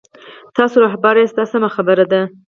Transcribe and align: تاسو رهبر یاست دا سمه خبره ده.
تاسو 0.55 0.75
رهبر 0.85 1.13
یاست 1.17 1.35
دا 1.37 1.43
سمه 1.51 1.69
خبره 1.75 2.05
ده. 2.11 2.21